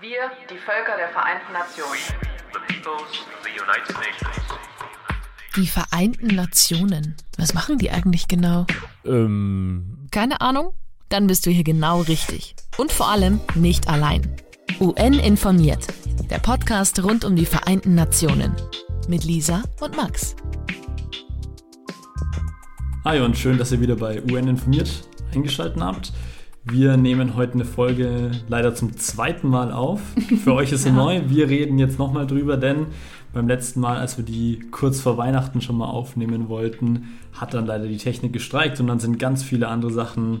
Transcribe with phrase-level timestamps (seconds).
[0.00, 1.98] Wir, die Völker der Vereinten Nationen.
[2.52, 4.36] the peoples of the United Nations.
[5.56, 7.16] Die Vereinten Nationen.
[7.38, 8.66] Was machen die eigentlich genau?
[9.06, 10.74] Ähm, Keine Ahnung?
[11.08, 12.54] Dann bist du hier genau richtig.
[12.76, 14.36] Und vor allem nicht allein.
[14.80, 15.86] UN informiert.
[16.28, 18.54] Der Podcast rund um die Vereinten Nationen.
[19.08, 20.36] Mit Lisa und Max.
[23.04, 24.90] hi und schön, dass ihr wieder bei UN informiert
[25.32, 26.12] eingeschaltet habt.
[26.68, 30.00] Wir nehmen heute eine Folge leider zum zweiten Mal auf.
[30.42, 31.22] Für euch ist sie neu.
[31.28, 32.86] Wir reden jetzt nochmal drüber, denn
[33.32, 37.66] beim letzten Mal, als wir die kurz vor Weihnachten schon mal aufnehmen wollten, hat dann
[37.66, 40.40] leider die Technik gestreikt und dann sind ganz viele andere Sachen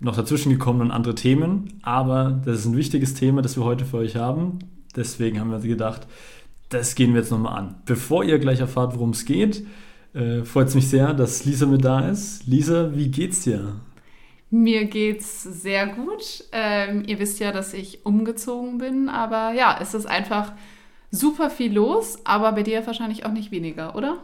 [0.00, 1.74] noch dazwischen gekommen und andere Themen.
[1.82, 4.60] Aber das ist ein wichtiges Thema, das wir heute für euch haben.
[4.96, 6.06] Deswegen haben wir gedacht,
[6.70, 7.74] das gehen wir jetzt nochmal an.
[7.84, 9.66] Bevor ihr gleich erfahrt, worum es geht,
[10.14, 12.46] äh, freut es mich sehr, dass Lisa mit da ist.
[12.46, 13.74] Lisa, wie geht's dir?
[14.50, 16.44] Mir geht's sehr gut.
[16.52, 20.52] Ähm, ihr wisst ja, dass ich umgezogen bin, aber ja, es ist einfach
[21.10, 24.18] super viel los, aber bei dir wahrscheinlich auch nicht weniger, oder?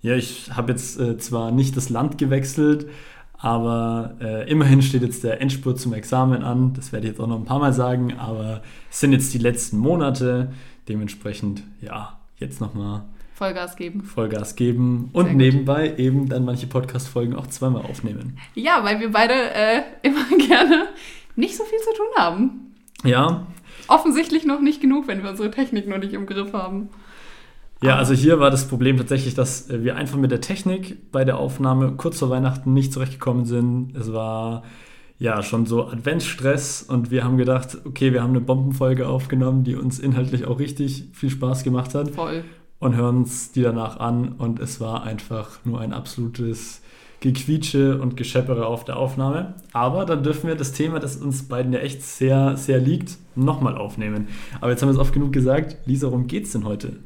[0.00, 2.88] Ja, ich habe jetzt äh, zwar nicht das Land gewechselt,
[3.36, 6.72] aber äh, immerhin steht jetzt der Endspurt zum Examen an.
[6.74, 9.38] Das werde ich jetzt auch noch ein paar Mal sagen, aber es sind jetzt die
[9.38, 10.52] letzten Monate.
[10.88, 13.04] Dementsprechend, ja, jetzt nochmal
[13.38, 14.02] Vollgas geben.
[14.02, 18.38] Vollgas geben und nebenbei eben dann manche Podcast-Folgen auch zweimal aufnehmen.
[18.54, 20.88] Ja, weil wir beide äh, immer gerne
[21.36, 22.74] nicht so viel zu tun haben.
[23.04, 23.46] Ja,
[23.86, 26.90] Offensichtlich noch nicht genug, wenn wir unsere Technik noch nicht im Griff haben.
[27.80, 31.24] Ja, also hier war das Problem tatsächlich, dass äh, wir einfach mit der Technik bei
[31.24, 33.96] der Aufnahme kurz vor Weihnachten nicht zurechtgekommen sind.
[33.96, 34.64] Es war
[35.18, 39.74] ja schon so Adventsstress und wir haben gedacht, okay, wir haben eine Bombenfolge aufgenommen, die
[39.74, 42.44] uns inhaltlich auch richtig viel Spaß gemacht hat Voll.
[42.78, 46.82] Und hören uns die danach an und es war einfach nur ein absolutes
[47.20, 49.54] Gequietsche und Gescheppere auf der Aufnahme.
[49.72, 53.76] Aber dann dürfen wir das Thema, das uns beiden ja echt sehr, sehr liegt, nochmal
[53.76, 54.28] aufnehmen.
[54.60, 55.76] Aber jetzt haben wir es oft genug gesagt.
[55.86, 57.00] Lisa, worum geht's denn heute?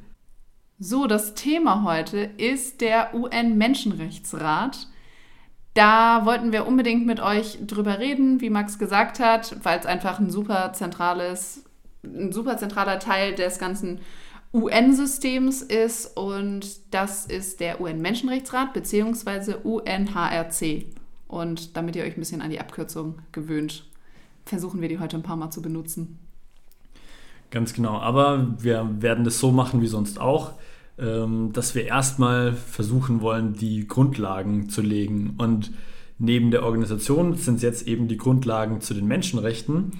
[0.79, 4.89] So, das Thema heute ist der UN-Menschenrechtsrat.
[5.75, 10.19] Da wollten wir unbedingt mit euch drüber reden, wie Max gesagt hat, weil es einfach
[10.19, 11.65] ein super zentrales,
[12.05, 14.01] ein super zentraler Teil des ganzen
[14.55, 19.55] UN-Systems ist und das ist der UN-Menschenrechtsrat bzw.
[19.63, 20.87] UNHRC.
[21.27, 23.87] Und damit ihr euch ein bisschen an die Abkürzung gewöhnt,
[24.45, 26.19] versuchen wir die heute ein paar Mal zu benutzen.
[27.51, 30.53] Ganz genau, aber wir werden das so machen wie sonst auch,
[30.99, 35.35] ähm, dass wir erstmal versuchen wollen, die Grundlagen zu legen.
[35.39, 35.73] Und
[36.19, 39.93] neben der Organisation sind es jetzt eben die Grundlagen zu den Menschenrechten.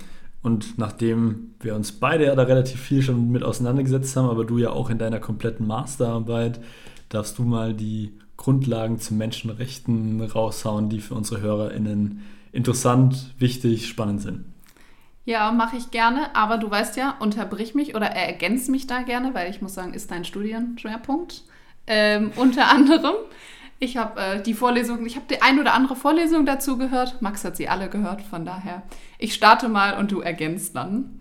[0.43, 4.59] Und nachdem wir uns beide ja da relativ viel schon mit auseinandergesetzt haben, aber du
[4.59, 6.61] ja auch in deiner kompletten Masterarbeit,
[7.09, 14.21] darfst du mal die Grundlagen zu Menschenrechten raushauen, die für unsere HörerInnen interessant, wichtig, spannend
[14.21, 14.45] sind.
[15.25, 19.35] Ja, mache ich gerne, aber du weißt ja, unterbrich mich oder ergänz mich da gerne,
[19.35, 21.45] weil ich muss sagen, ist dein Studienschwerpunkt.
[21.87, 23.15] Ähm, unter anderem,
[23.83, 27.21] ich habe äh, die Vorlesung, ich habe die ein oder andere Vorlesung dazu gehört.
[27.21, 28.83] Max hat sie alle gehört, von daher,
[29.19, 31.21] ich starte mal und du ergänzt dann.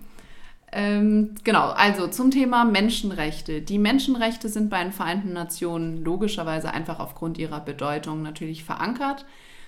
[0.71, 3.61] Ähm, genau, also zum Thema Menschenrechte.
[3.61, 9.25] Die Menschenrechte sind bei den Vereinten Nationen logischerweise einfach aufgrund ihrer Bedeutung natürlich verankert.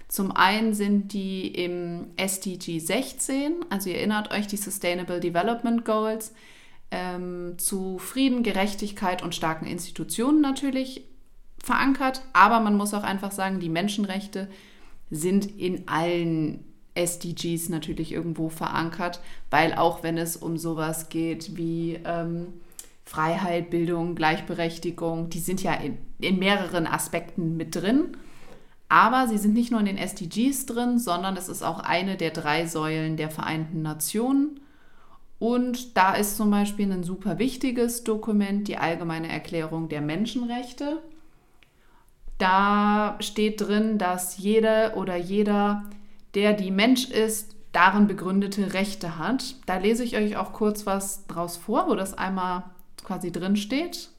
[0.08, 6.36] Zum einen sind die im SDG 16, also ihr erinnert euch die Sustainable Development Goals,
[6.92, 11.08] ähm, zu Frieden, Gerechtigkeit und starken Institutionen natürlich
[11.64, 12.22] verankert.
[12.34, 14.48] Aber man muss auch einfach sagen, die Menschenrechte
[15.10, 16.64] sind in allen
[16.94, 19.20] SDGs natürlich irgendwo verankert,
[19.50, 22.54] weil auch wenn es um sowas geht wie ähm,
[23.04, 28.16] Freiheit, Bildung, Gleichberechtigung, die sind ja in, in mehreren Aspekten mit drin.
[28.90, 32.30] Aber sie sind nicht nur in den SDGs drin, sondern es ist auch eine der
[32.30, 34.60] drei Säulen der Vereinten Nationen.
[35.40, 41.02] Und da ist zum Beispiel ein super wichtiges Dokument, die Allgemeine Erklärung der Menschenrechte.
[42.44, 45.86] Da steht drin, dass jede oder jeder,
[46.36, 49.56] der die Mensch ist, darin begründete Rechte hat.
[49.66, 52.66] Da lese ich euch auch kurz was draus vor, wo das einmal
[53.02, 54.10] quasi drin steht.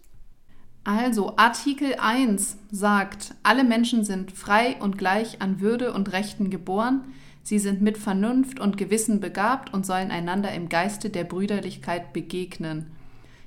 [0.84, 7.02] Also Artikel 1 sagt, alle Menschen sind frei und gleich an Würde und Rechten geboren.
[7.42, 12.86] Sie sind mit Vernunft und Gewissen begabt und sollen einander im Geiste der Brüderlichkeit begegnen.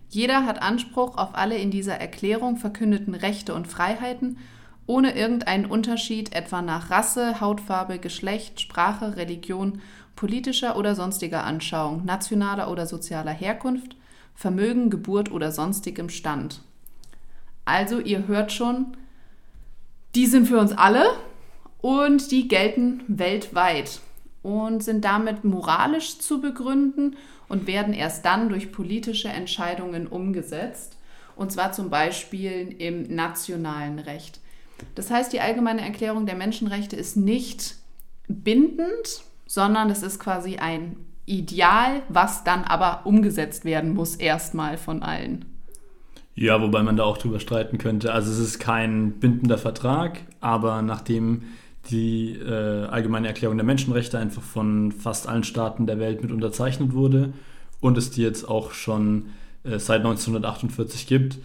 [0.09, 4.37] Jeder hat Anspruch auf alle in dieser Erklärung verkündeten Rechte und Freiheiten,
[4.87, 9.81] ohne irgendeinen Unterschied etwa nach Rasse, Hautfarbe, Geschlecht, Sprache, Religion,
[10.15, 13.95] politischer oder sonstiger Anschauung, nationaler oder sozialer Herkunft,
[14.33, 16.61] Vermögen, Geburt oder sonstigem Stand.
[17.65, 18.97] Also ihr hört schon,
[20.15, 21.05] die sind für uns alle
[21.81, 23.99] und die gelten weltweit.
[24.43, 27.17] und sind damit moralisch zu begründen
[27.49, 30.97] und werden erst dann durch politische Entscheidungen umgesetzt.
[31.35, 34.39] Und zwar zum Beispiel im nationalen Recht.
[34.95, 37.75] Das heißt, die allgemeine Erklärung der Menschenrechte ist nicht
[38.27, 45.03] bindend, sondern es ist quasi ein Ideal, was dann aber umgesetzt werden muss, erstmal von
[45.03, 45.45] allen.
[46.35, 48.13] Ja, wobei man da auch drüber streiten könnte.
[48.13, 51.43] Also es ist kein bindender Vertrag, aber nachdem
[51.89, 56.93] die äh, allgemeine Erklärung der Menschenrechte einfach von fast allen Staaten der Welt mit unterzeichnet
[56.93, 57.33] wurde
[57.79, 59.27] und es die jetzt auch schon
[59.63, 61.39] äh, seit 1948 gibt,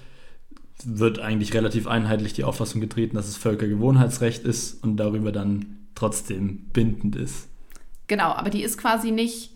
[0.87, 6.67] wird eigentlich relativ einheitlich die Auffassung getreten, dass es Völkergewohnheitsrecht ist und darüber dann trotzdem
[6.73, 7.49] bindend ist.
[8.07, 9.51] Genau, aber die ist quasi nicht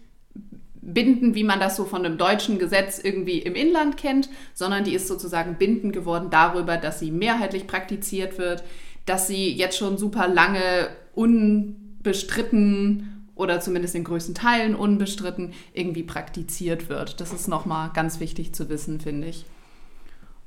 [0.80, 4.94] bindend, wie man das so von einem deutschen Gesetz irgendwie im Inland kennt, sondern die
[4.94, 8.62] ist sozusagen bindend geworden darüber, dass sie mehrheitlich praktiziert wird,
[9.04, 16.88] dass sie jetzt schon super lange unbestritten oder zumindest in größten Teilen unbestritten irgendwie praktiziert
[16.88, 17.20] wird.
[17.20, 19.44] Das ist nochmal ganz wichtig zu wissen, finde ich.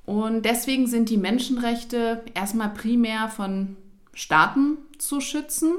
[0.10, 3.78] Und deswegen sind die Menschenrechte erstmal primär von
[4.16, 5.76] Staaten zu schützen.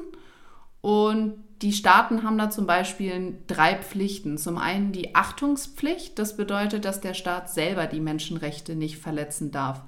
[0.81, 4.39] Und die Staaten haben da zum Beispiel drei Pflichten.
[4.39, 6.17] Zum einen die Achtungspflicht.
[6.17, 9.83] Das bedeutet, dass der Staat selber die Menschenrechte nicht verletzen darf.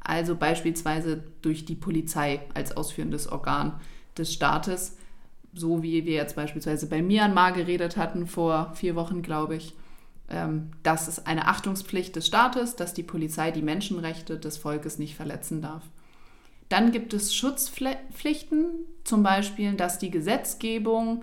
[0.00, 3.80] Also beispielsweise durch die Polizei als ausführendes Organ
[4.18, 4.96] des Staates.
[5.52, 9.72] So wie wir jetzt beispielsweise bei Myanmar geredet hatten vor vier Wochen, glaube ich.
[10.28, 15.16] Ähm, das ist eine Achtungspflicht des Staates, dass die Polizei die Menschenrechte des Volkes nicht
[15.16, 15.82] verletzen darf.
[16.68, 18.66] Dann gibt es Schutzpflichten,
[19.04, 21.22] zum Beispiel, dass die Gesetzgebung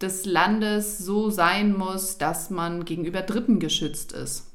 [0.00, 4.50] des Landes so sein muss, dass man gegenüber Dritten geschützt ist.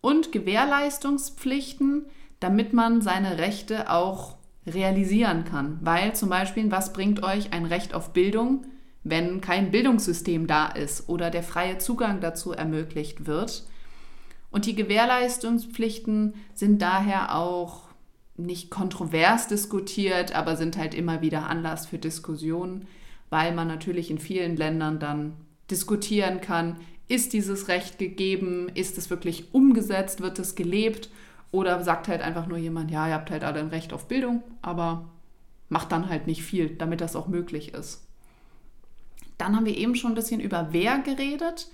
[0.00, 2.06] Und Gewährleistungspflichten,
[2.40, 4.36] damit man seine Rechte auch
[4.66, 5.78] realisieren kann.
[5.82, 8.64] Weil zum Beispiel, was bringt euch ein Recht auf Bildung,
[9.04, 13.64] wenn kein Bildungssystem da ist oder der freie Zugang dazu ermöglicht wird?
[14.50, 17.88] Und die Gewährleistungspflichten sind daher auch
[18.36, 22.86] nicht kontrovers diskutiert, aber sind halt immer wieder Anlass für Diskussionen,
[23.30, 25.34] weil man natürlich in vielen Ländern dann
[25.70, 26.76] diskutieren kann,
[27.08, 31.10] ist dieses Recht gegeben, ist es wirklich umgesetzt, wird es gelebt
[31.50, 34.42] oder sagt halt einfach nur jemand, ja, ihr habt halt alle ein Recht auf Bildung,
[34.62, 35.08] aber
[35.68, 38.06] macht dann halt nicht viel, damit das auch möglich ist.
[39.38, 41.68] Dann haben wir eben schon ein bisschen über wer geredet.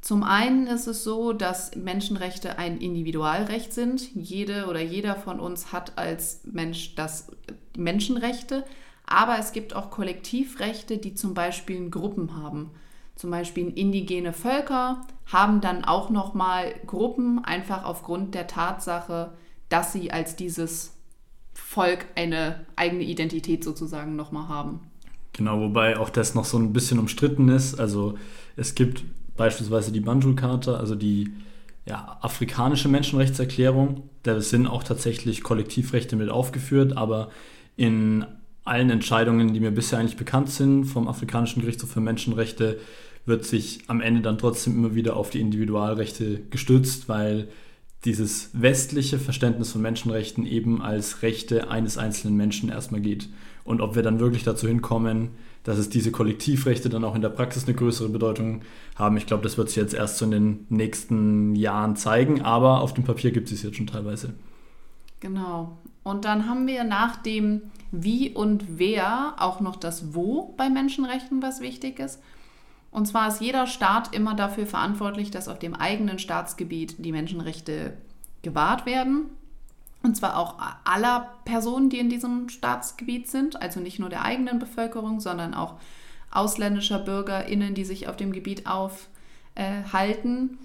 [0.00, 4.14] Zum einen ist es so, dass Menschenrechte ein Individualrecht sind.
[4.14, 7.28] Jede oder jeder von uns hat als Mensch das
[7.76, 8.64] Menschenrechte,
[9.06, 12.70] aber es gibt auch Kollektivrechte, die zum Beispiel Gruppen haben.
[13.14, 19.34] Zum Beispiel indigene Völker haben dann auch nochmal Gruppen, einfach aufgrund der Tatsache,
[19.68, 20.96] dass sie als dieses
[21.52, 24.89] Volk eine eigene Identität sozusagen nochmal haben.
[25.32, 27.78] Genau, wobei auch das noch so ein bisschen umstritten ist.
[27.78, 28.18] Also
[28.56, 29.04] es gibt
[29.36, 31.30] beispielsweise die Banjul-Charta, also die
[31.86, 34.08] ja, afrikanische Menschenrechtserklärung.
[34.22, 37.30] Da sind auch tatsächlich Kollektivrechte mit aufgeführt, aber
[37.76, 38.26] in
[38.64, 42.78] allen Entscheidungen, die mir bisher eigentlich bekannt sind vom Afrikanischen Gerichtshof für Menschenrechte,
[43.26, 47.48] wird sich am Ende dann trotzdem immer wieder auf die Individualrechte gestützt, weil
[48.04, 53.28] dieses westliche Verständnis von Menschenrechten eben als Rechte eines einzelnen Menschen erstmal geht.
[53.70, 55.30] Und ob wir dann wirklich dazu hinkommen,
[55.62, 58.62] dass es diese Kollektivrechte dann auch in der Praxis eine größere Bedeutung
[58.96, 59.16] haben.
[59.16, 62.94] Ich glaube, das wird sich jetzt erst so in den nächsten Jahren zeigen, aber auf
[62.94, 64.34] dem Papier gibt es es jetzt schon teilweise.
[65.20, 65.78] Genau.
[66.02, 71.40] Und dann haben wir nach dem Wie und Wer auch noch das Wo bei Menschenrechten,
[71.40, 72.20] was wichtig ist.
[72.90, 77.92] Und zwar ist jeder Staat immer dafür verantwortlich, dass auf dem eigenen Staatsgebiet die Menschenrechte
[78.42, 79.26] gewahrt werden.
[80.02, 84.58] Und zwar auch aller Personen, die in diesem Staatsgebiet sind, also nicht nur der eigenen
[84.58, 85.74] Bevölkerung, sondern auch
[86.30, 90.58] ausländischer BürgerInnen, die sich auf dem Gebiet aufhalten.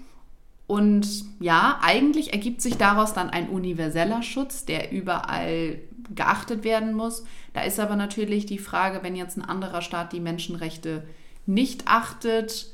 [0.66, 5.78] Und ja, eigentlich ergibt sich daraus dann ein universeller Schutz, der überall
[6.14, 7.24] geachtet werden muss.
[7.52, 11.06] Da ist aber natürlich die Frage, wenn jetzt ein anderer Staat die Menschenrechte
[11.46, 12.68] nicht achtet,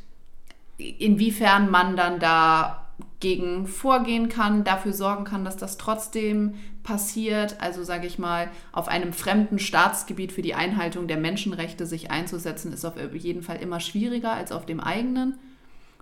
[0.78, 2.81] inwiefern man dann da
[3.21, 7.61] gegen vorgehen kann, dafür sorgen kann, dass das trotzdem passiert.
[7.61, 12.73] Also sage ich mal, auf einem fremden Staatsgebiet für die Einhaltung der Menschenrechte sich einzusetzen,
[12.73, 15.38] ist auf jeden Fall immer schwieriger als auf dem eigenen.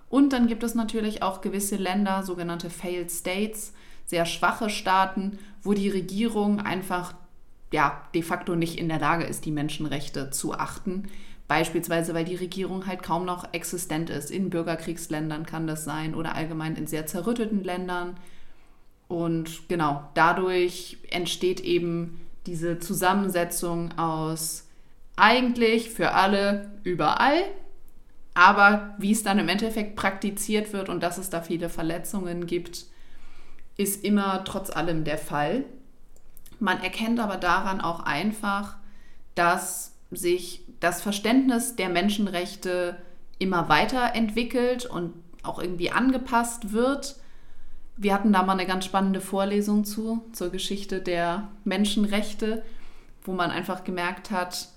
[0.09, 3.73] Und dann gibt es natürlich auch gewisse Länder, sogenannte Failed States,
[4.05, 7.13] sehr schwache Staaten, wo die Regierung einfach
[7.71, 11.07] ja, de facto nicht in der Lage ist, die Menschenrechte zu achten.
[11.51, 14.31] Beispielsweise, weil die Regierung halt kaum noch existent ist.
[14.31, 18.15] In Bürgerkriegsländern kann das sein oder allgemein in sehr zerrütteten Ländern.
[19.09, 24.69] Und genau, dadurch entsteht eben diese Zusammensetzung aus
[25.17, 27.43] eigentlich für alle überall
[28.33, 32.85] Aber wie es dann im Endeffekt praktiziert wird und dass es da viele Verletzungen gibt,
[33.75, 35.65] ist immer trotz allem der Fall.
[36.59, 38.77] Man erkennt aber daran auch einfach,
[39.35, 42.97] dass sich das Verständnis der Menschenrechte
[43.39, 47.15] immer weiterentwickelt und auch irgendwie angepasst wird.
[47.97, 52.63] Wir hatten da mal eine ganz spannende Vorlesung zu, zur Geschichte der Menschenrechte,
[53.23, 54.67] wo man einfach gemerkt hat,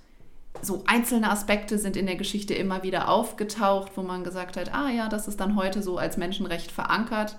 [0.62, 4.88] so einzelne Aspekte sind in der Geschichte immer wieder aufgetaucht, wo man gesagt hat, ah
[4.90, 7.36] ja, das ist dann heute so als Menschenrecht verankert.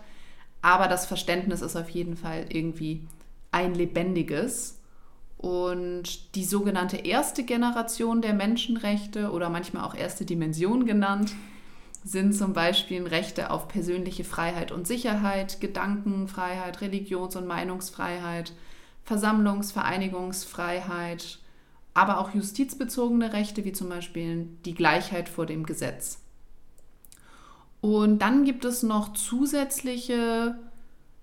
[0.62, 3.08] Aber das Verständnis ist auf jeden Fall irgendwie
[3.52, 4.80] ein lebendiges.
[5.46, 11.34] Und die sogenannte erste Generation der Menschenrechte oder manchmal auch erste Dimension genannt,
[12.04, 18.54] sind zum Beispiel Rechte auf persönliche Freiheit und Sicherheit, Gedankenfreiheit, Religions- und Meinungsfreiheit,
[19.08, 21.38] Versammlungs-, Vereinigungsfreiheit,
[21.94, 26.24] aber auch justizbezogene Rechte, wie zum Beispiel die Gleichheit vor dem Gesetz.
[27.82, 30.56] Und dann gibt es noch zusätzliche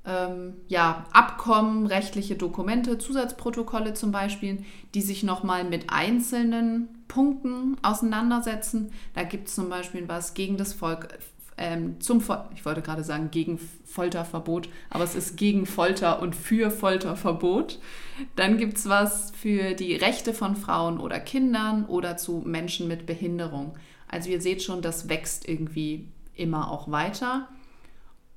[0.04, 8.90] ähm, ja, Abkommen, rechtliche Dokumente, Zusatzprotokolle zum Beispiel, die sich nochmal mit einzelnen Punkten auseinandersetzen.
[9.14, 11.08] Da gibt es zum Beispiel was gegen das Volk,
[11.56, 12.22] ähm, zum,
[12.54, 17.78] ich wollte gerade sagen gegen Folterverbot, aber es ist gegen Folter und für Folterverbot.
[18.34, 23.06] Dann gibt es was für die Rechte von Frauen oder Kindern oder zu Menschen mit
[23.06, 23.76] Behinderung.
[24.08, 27.48] Also ihr seht schon, das wächst irgendwie immer auch weiter.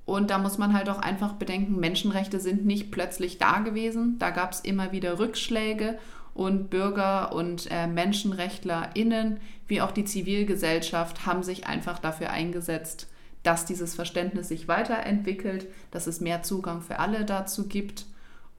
[0.05, 4.17] Und da muss man halt auch einfach bedenken, Menschenrechte sind nicht plötzlich da gewesen.
[4.19, 5.97] Da gab es immer wieder Rückschläge
[6.35, 13.07] und Bürger und äh, MenschenrechtlerInnen wie auch die Zivilgesellschaft haben sich einfach dafür eingesetzt,
[13.43, 18.05] dass dieses Verständnis sich weiterentwickelt, dass es mehr Zugang für alle dazu gibt.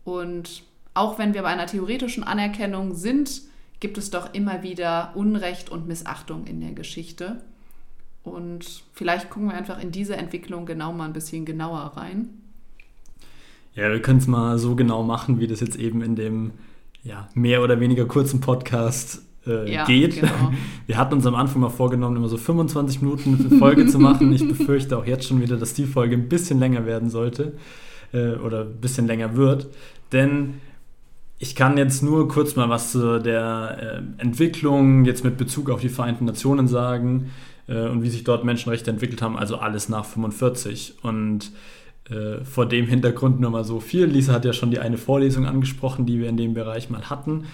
[0.04, 0.62] Und
[0.94, 3.42] auch wenn wir bei einer theoretischen Anerkennung sind,
[3.80, 7.42] gibt es doch immer wieder Unrecht und Missachtung in der Geschichte.
[8.26, 12.28] Und vielleicht gucken wir einfach in diese Entwicklung genau mal ein bisschen genauer rein.
[13.74, 16.52] Ja, wir können es mal so genau machen, wie das jetzt eben in dem
[17.02, 20.16] ja, mehr oder weniger kurzen Podcast äh, ja, geht.
[20.16, 20.52] Genau.
[20.86, 24.32] Wir hatten uns am Anfang mal vorgenommen, immer so 25 Minuten eine Folge zu machen.
[24.32, 27.52] Ich befürchte auch jetzt schon wieder, dass die Folge ein bisschen länger werden sollte
[28.12, 29.68] äh, oder ein bisschen länger wird.
[30.10, 30.54] Denn
[31.38, 35.80] ich kann jetzt nur kurz mal was zu der äh, Entwicklung jetzt mit Bezug auf
[35.80, 37.30] die Vereinten Nationen sagen
[37.68, 40.96] äh, und wie sich dort Menschenrechte entwickelt haben, also alles nach 45.
[41.02, 41.52] Und
[42.10, 44.04] äh, vor dem Hintergrund nur mal so viel.
[44.04, 47.46] Lisa hat ja schon die eine Vorlesung angesprochen, die wir in dem Bereich mal hatten,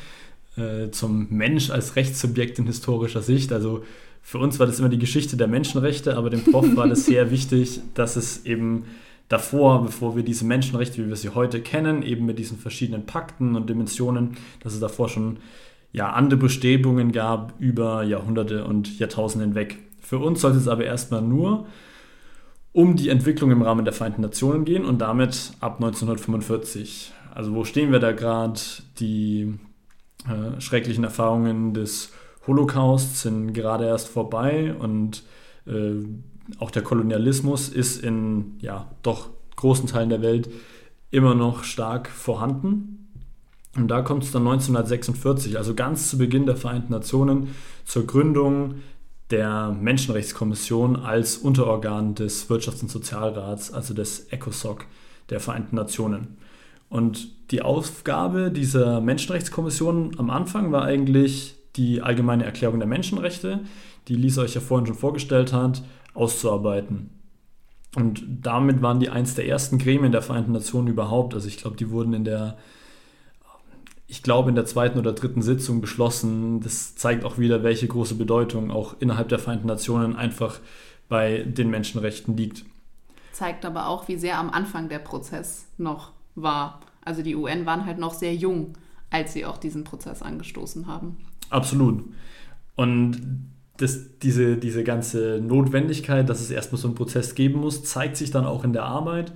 [0.57, 3.53] äh, zum Mensch als Rechtssubjekt in historischer Sicht.
[3.53, 3.83] Also
[4.21, 7.31] für uns war das immer die Geschichte der Menschenrechte, aber dem Prof war das sehr
[7.31, 8.85] wichtig, dass es eben
[9.29, 13.57] davor, bevor wir diese Menschenrechte, wie wir sie heute kennen, eben mit diesen verschiedenen Pakten
[13.57, 15.39] und Dimensionen, dass es davor schon
[15.93, 19.79] ja, andere Bestrebungen gab über Jahrhunderte und Jahrtausende hinweg.
[20.13, 21.65] Für uns sollte es aber erstmal nur
[22.73, 27.15] um die Entwicklung im Rahmen der Vereinten Nationen gehen und damit ab 1945.
[27.35, 28.61] Also wo stehen wir da gerade?
[28.99, 29.55] Die
[30.27, 32.13] äh, schrecklichen Erfahrungen des
[32.47, 35.23] Holocausts sind gerade erst vorbei und
[35.67, 36.05] äh,
[36.59, 40.51] auch der Kolonialismus ist in ja doch großen Teilen der Welt
[41.11, 43.03] immer noch stark vorhanden.
[43.75, 47.55] Und da kommt es dann 1946, also ganz zu Beginn der Vereinten Nationen,
[47.87, 48.75] zur Gründung
[49.33, 54.87] der Menschenrechtskommission als Unterorgan des Wirtschafts- und Sozialrats, also des ECOSOC
[55.31, 56.37] der Vereinten Nationen.
[56.89, 63.61] Und die Aufgabe dieser Menschenrechtskommission am Anfang war eigentlich die allgemeine Erklärung der Menschenrechte,
[64.09, 67.11] die Lisa euch ja vorhin schon vorgestellt hat, auszuarbeiten.
[67.97, 71.35] Und damit waren die eins der ersten Gremien der Vereinten Nationen überhaupt.
[71.35, 72.57] Also ich glaube, die wurden in der
[74.13, 76.61] ich glaube, in der zweiten oder dritten Sitzung beschlossen.
[76.61, 80.61] Das zeigt auch wieder, welche große Bedeutung auch innerhalb der Vereinten Nationen einfach
[81.09, 82.67] bei den Menschenrechten liegt.
[83.33, 86.81] Zeigt aber auch, wie sehr am Anfang der Prozess noch war.
[87.03, 88.75] Also die UN waren halt noch sehr jung,
[89.09, 91.17] als sie auch diesen Prozess angestoßen haben.
[91.49, 92.05] Absolut.
[92.77, 98.19] Und das, diese, diese ganze Notwendigkeit, dass es erstmal so einen Prozess geben muss, zeigt
[98.19, 99.33] sich dann auch in der Arbeit.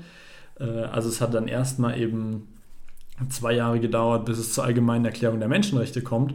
[0.61, 2.49] Äh, also es hat dann erstmal eben
[3.29, 6.35] zwei Jahre gedauert, bis es zur allgemeinen Erklärung der Menschenrechte kommt.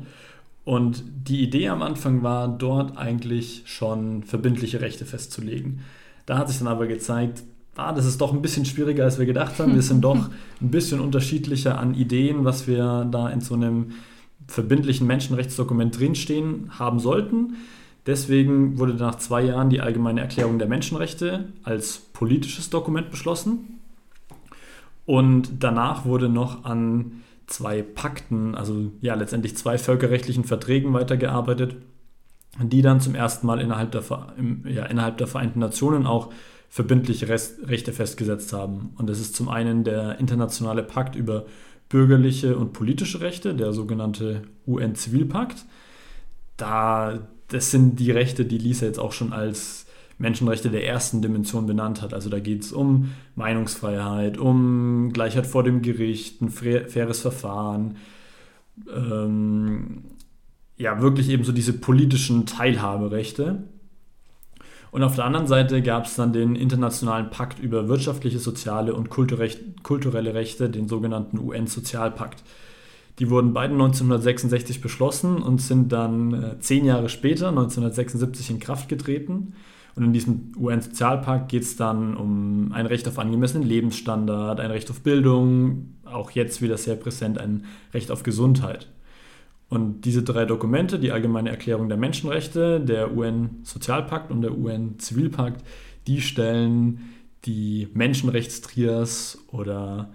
[0.64, 5.82] Und die Idee am Anfang war, dort eigentlich schon verbindliche Rechte festzulegen.
[6.26, 7.44] Da hat sich dann aber gezeigt,
[7.76, 9.74] ah, das ist doch ein bisschen schwieriger, als wir gedacht haben.
[9.74, 10.30] Wir sind doch
[10.62, 13.92] ein bisschen unterschiedlicher an Ideen, was wir da in so einem
[14.48, 17.56] verbindlichen Menschenrechtsdokument drinstehen haben sollten.
[18.06, 23.81] Deswegen wurde nach zwei Jahren die Allgemeine Erklärung der Menschenrechte als politisches Dokument beschlossen.
[25.06, 31.76] Und danach wurde noch an zwei Pakten, also ja letztendlich zwei völkerrechtlichen Verträgen weitergearbeitet,
[32.62, 34.04] die dann zum ersten Mal innerhalb der,
[34.66, 36.32] ja, innerhalb der Vereinten Nationen auch
[36.70, 38.94] verbindliche Rechte festgesetzt haben.
[38.98, 41.46] Und das ist zum einen der internationale Pakt über
[41.90, 45.66] bürgerliche und politische Rechte, der sogenannte UN-Zivilpakt.
[46.56, 49.86] Da, das sind die Rechte, die Lisa jetzt auch schon als
[50.22, 52.14] Menschenrechte der ersten Dimension benannt hat.
[52.14, 57.98] Also da geht es um Meinungsfreiheit, um Gleichheit vor dem Gericht, ein faires Verfahren,
[58.94, 60.04] ähm,
[60.78, 63.64] ja, wirklich eben so diese politischen Teilhaberechte.
[64.92, 69.10] Und auf der anderen Seite gab es dann den Internationalen Pakt über wirtschaftliche, soziale und
[69.10, 72.44] kulturelle Rechte, den sogenannten UN-Sozialpakt.
[73.20, 78.90] Die wurden beide 1966 beschlossen und sind dann äh, zehn Jahre später, 1976, in Kraft
[78.90, 79.54] getreten.
[79.96, 84.90] Und in diesem UN-Sozialpakt geht es dann um ein Recht auf angemessenen Lebensstandard, ein Recht
[84.90, 88.88] auf Bildung, auch jetzt wieder sehr präsent ein Recht auf Gesundheit.
[89.70, 95.64] Und diese drei Dokumente, die Allgemeine Erklärung der Menschenrechte, der UN-Sozialpakt und der UN-Zivilpakt,
[96.08, 97.00] die stellen
[97.46, 100.10] die Menschenrechtstrias oder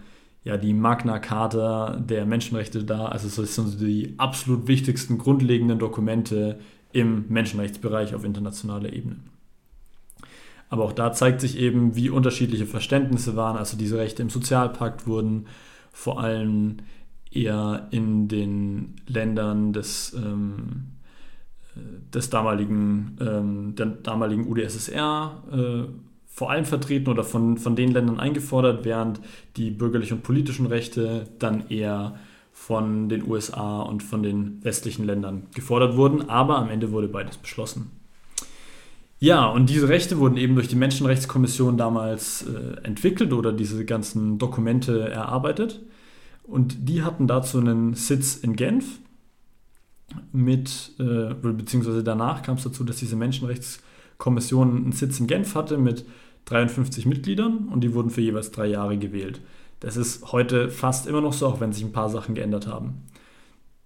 [0.45, 3.13] ja, die Magna Carta der Menschenrechte dar.
[3.13, 6.61] Also das sind die absolut wichtigsten grundlegenden Dokumente
[6.93, 9.17] im Menschenrechtsbereich auf internationaler Ebene.
[10.69, 13.57] Aber auch da zeigt sich eben, wie unterschiedliche Verständnisse waren.
[13.57, 15.47] Also diese Rechte im Sozialpakt wurden
[15.93, 16.79] vor allem
[17.31, 20.89] eher in den Ländern des, ähm,
[21.77, 21.81] äh,
[22.13, 25.91] des damaligen, ähm, der damaligen UdSSR äh,
[26.27, 29.21] vor allem vertreten oder von, von den Ländern eingefordert, während
[29.57, 32.17] die bürgerlichen und politischen Rechte dann eher
[32.53, 36.29] von den USA und von den westlichen Ländern gefordert wurden.
[36.29, 37.91] Aber am Ende wurde beides beschlossen.
[39.19, 44.39] Ja, und diese Rechte wurden eben durch die Menschenrechtskommission damals äh, entwickelt oder diese ganzen
[44.39, 45.81] Dokumente erarbeitet.
[46.43, 49.01] Und die hatten dazu einen Sitz in Genf
[50.33, 55.79] mit, äh, beziehungsweise danach kam es dazu, dass diese Menschenrechtskommission einen Sitz in Genf hatte
[55.79, 56.05] mit
[56.45, 59.41] 53 Mitgliedern und die wurden für jeweils drei Jahre gewählt.
[59.81, 63.03] Das ist heute fast immer noch so, auch wenn sich ein paar Sachen geändert haben.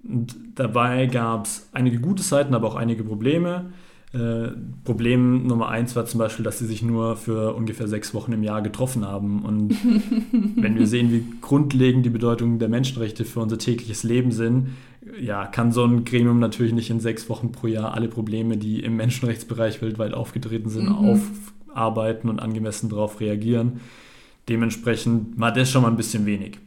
[0.02, 3.72] Und dabei gab es einige gute Seiten, aber auch einige Probleme.
[4.12, 4.49] Äh,
[4.83, 8.42] Problem Nummer eins war zum Beispiel, dass sie sich nur für ungefähr sechs Wochen im
[8.42, 9.44] Jahr getroffen haben.
[9.44, 9.70] Und
[10.57, 14.70] wenn wir sehen, wie grundlegend die Bedeutung der Menschenrechte für unser tägliches Leben sind,
[15.20, 18.81] ja, kann so ein Gremium natürlich nicht in sechs Wochen pro Jahr alle Probleme, die
[18.81, 21.20] im Menschenrechtsbereich weltweit aufgetreten sind, mhm.
[21.73, 23.81] aufarbeiten und angemessen darauf reagieren.
[24.49, 26.59] Dementsprechend war das schon mal ein bisschen wenig.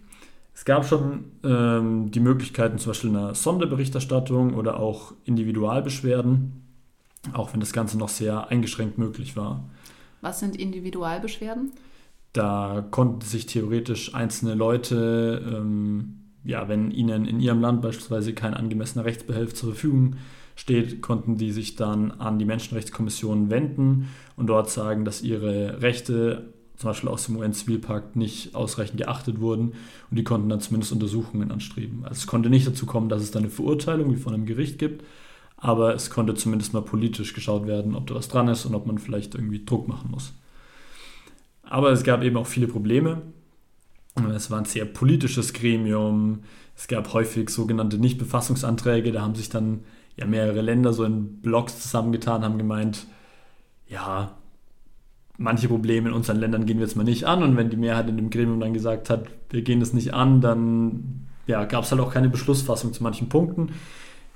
[0.56, 6.63] Es gab schon ähm, die Möglichkeiten, zum Beispiel einer Sonderberichterstattung oder auch Individualbeschwerden
[7.32, 9.64] auch wenn das Ganze noch sehr eingeschränkt möglich war.
[10.22, 11.72] Was sind Individualbeschwerden?
[12.34, 18.54] Da konnten sich theoretisch einzelne Leute, ähm, ja, wenn ihnen in ihrem Land beispielsweise kein
[18.54, 20.16] angemessener Rechtsbehelf zur Verfügung
[20.56, 26.54] steht, konnten die sich dann an die Menschenrechtskommission wenden und dort sagen, dass ihre Rechte
[26.76, 29.74] zum Beispiel aus dem UN-Zivilpakt nicht ausreichend geachtet wurden
[30.10, 32.04] und die konnten dann zumindest Untersuchungen anstreben.
[32.04, 34.80] Also es konnte nicht dazu kommen, dass es dann eine Verurteilung wie von einem Gericht
[34.80, 35.04] gibt,
[35.64, 38.86] aber es konnte zumindest mal politisch geschaut werden, ob da was dran ist und ob
[38.86, 40.34] man vielleicht irgendwie Druck machen muss.
[41.64, 43.22] Aber es gab eben auch viele Probleme.
[44.36, 46.44] Es war ein sehr politisches Gremium.
[46.76, 49.14] Es gab häufig sogenannte Nichtbefassungsanträge.
[49.14, 49.86] Da haben sich dann
[50.18, 53.08] ja mehrere Länder so in Blocks zusammengetan, haben gemeint,
[53.88, 54.36] ja,
[55.38, 57.42] manche Probleme in unseren Ländern gehen wir jetzt mal nicht an.
[57.42, 60.42] Und wenn die Mehrheit in dem Gremium dann gesagt hat, wir gehen das nicht an,
[60.42, 63.70] dann ja, gab es halt auch keine Beschlussfassung zu manchen Punkten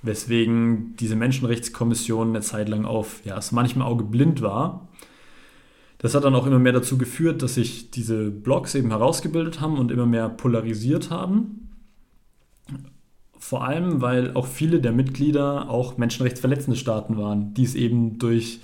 [0.07, 4.87] weswegen diese Menschenrechtskommission eine Zeit lang auf ja, es manchmal Auge blind war.
[5.99, 9.77] Das hat dann auch immer mehr dazu geführt, dass sich diese Blogs eben herausgebildet haben
[9.77, 11.69] und immer mehr polarisiert haben.
[13.37, 18.61] Vor allem, weil auch viele der Mitglieder auch menschenrechtsverletzende Staaten waren, die es eben durch,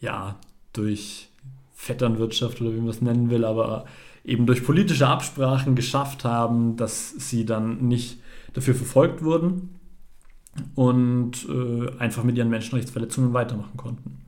[0.00, 0.36] ja,
[0.72, 1.28] durch
[1.74, 3.84] Vetternwirtschaft oder wie man es nennen will, aber
[4.24, 8.20] eben durch politische Absprachen geschafft haben, dass sie dann nicht
[8.52, 9.77] dafür verfolgt wurden
[10.74, 14.18] und äh, einfach mit ihren Menschenrechtsverletzungen weitermachen konnten.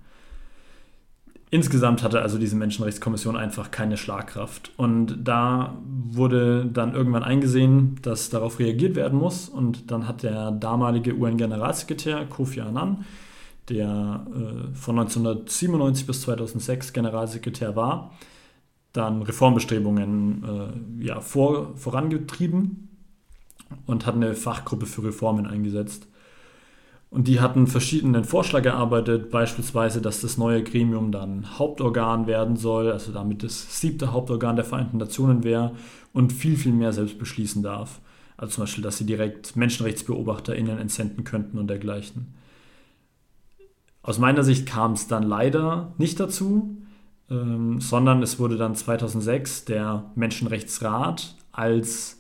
[1.53, 4.71] Insgesamt hatte also diese Menschenrechtskommission einfach keine Schlagkraft.
[4.77, 9.49] Und da wurde dann irgendwann eingesehen, dass darauf reagiert werden muss.
[9.49, 13.05] Und dann hat der damalige UN-Generalsekretär Kofi Annan,
[13.69, 18.13] der äh, von 1997 bis 2006 Generalsekretär war,
[18.93, 22.89] dann Reformbestrebungen äh, ja, vor, vorangetrieben
[23.87, 26.07] und hat eine Fachgruppe für Reformen eingesetzt.
[27.11, 32.93] Und die hatten verschiedenen Vorschlag erarbeitet, beispielsweise, dass das neue Gremium dann Hauptorgan werden soll,
[32.93, 35.73] also damit das siebte Hauptorgan der Vereinten Nationen wäre
[36.13, 38.01] und viel, viel mehr selbst beschließen darf.
[38.37, 42.35] Also zum Beispiel, dass sie direkt MenschenrechtsbeobachterInnen entsenden könnten und dergleichen.
[44.03, 46.79] Aus meiner Sicht kam es dann leider nicht dazu,
[47.29, 52.20] ähm, sondern es wurde dann 2006 der Menschenrechtsrat als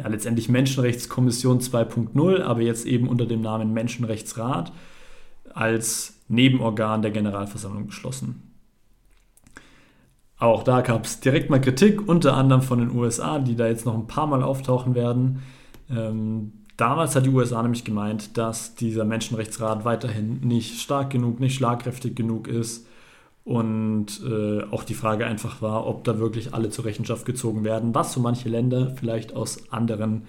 [0.00, 4.72] ja, letztendlich Menschenrechtskommission 2.0, aber jetzt eben unter dem Namen Menschenrechtsrat
[5.52, 8.54] als Nebenorgan der Generalversammlung geschlossen.
[10.38, 13.84] Auch da gab es direkt mal Kritik, unter anderem von den USA, die da jetzt
[13.84, 15.42] noch ein paar Mal auftauchen werden.
[15.90, 21.56] Ähm, damals hat die USA nämlich gemeint, dass dieser Menschenrechtsrat weiterhin nicht stark genug, nicht
[21.56, 22.86] schlagkräftig genug ist.
[23.44, 27.94] Und äh, auch die Frage einfach war, ob da wirklich alle zur Rechenschaft gezogen werden,
[27.94, 30.26] was so manche Länder vielleicht aus anderen,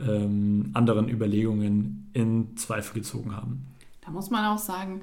[0.00, 3.66] ähm, anderen Überlegungen in Zweifel gezogen haben.
[4.00, 5.02] Da muss man auch sagen,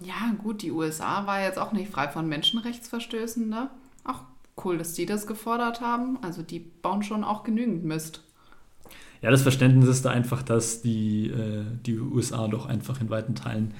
[0.00, 3.70] ja, gut, die USA war jetzt auch nicht frei von Menschenrechtsverstößen, ne?
[4.04, 4.22] Ach,
[4.64, 6.18] cool, dass die das gefordert haben.
[6.22, 8.22] Also die bauen schon auch genügend Mist.
[9.22, 13.34] Ja, das Verständnis ist da einfach, dass die, äh, die USA doch einfach in weiten
[13.34, 13.74] Teilen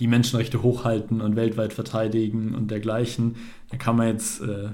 [0.00, 3.36] die Menschenrechte hochhalten und weltweit verteidigen und dergleichen.
[3.70, 4.70] Da kann man jetzt äh,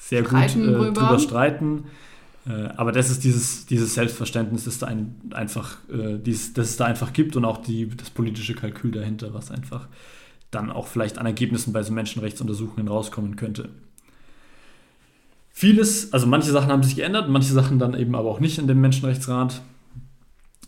[0.00, 1.84] sehr streiten gut äh, drüber streiten.
[2.46, 6.76] Äh, aber das ist dieses, dieses Selbstverständnis, das, da ein, einfach, äh, dieses, das es
[6.76, 9.88] da einfach gibt und auch die, das politische Kalkül dahinter, was einfach
[10.50, 13.68] dann auch vielleicht an Ergebnissen bei so Menschenrechtsuntersuchungen rauskommen könnte.
[15.50, 18.66] Vieles, also manche Sachen haben sich geändert, manche Sachen dann eben aber auch nicht in
[18.66, 19.60] dem Menschenrechtsrat.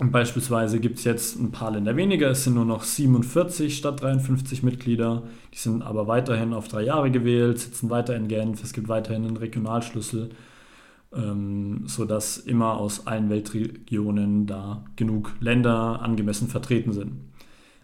[0.03, 4.63] Beispielsweise gibt es jetzt ein paar Länder weniger, es sind nur noch 47 statt 53
[4.63, 5.25] Mitglieder.
[5.53, 9.27] Die sind aber weiterhin auf drei Jahre gewählt, sitzen weiter in Genf, es gibt weiterhin
[9.27, 10.31] einen Regionalschlüssel,
[11.15, 17.13] ähm, sodass immer aus allen Weltregionen da genug Länder angemessen vertreten sind.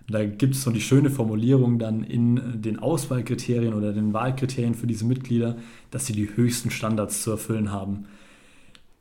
[0.08, 4.86] Da gibt es so die schöne Formulierung dann in den Auswahlkriterien oder den Wahlkriterien für
[4.86, 5.56] diese Mitglieder,
[5.90, 8.06] dass sie die höchsten Standards zu erfüllen haben.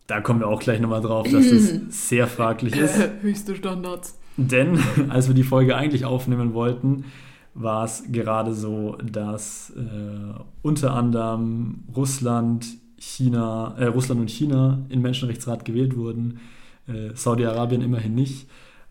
[0.08, 3.10] Da kommen wir auch gleich nochmal drauf, dass das sehr fraglich ist.
[3.22, 4.20] Höchste Standards.
[4.38, 7.06] Denn als wir die Folge eigentlich aufnehmen wollten,
[7.54, 15.02] war es gerade so, dass äh, unter anderem Russland, China, äh, Russland und China in
[15.02, 16.40] Menschenrechtsrat gewählt wurden,
[16.88, 18.48] äh, Saudi-Arabien immerhin nicht.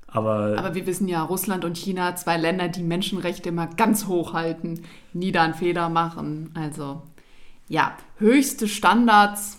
[0.06, 4.32] Aber, Aber wir wissen ja, Russland und China, zwei Länder, die Menschenrechte immer ganz hoch
[4.32, 4.80] halten,
[5.12, 6.50] nie da einen Fehler machen.
[6.54, 7.02] Also
[7.68, 9.58] ja, höchste Standards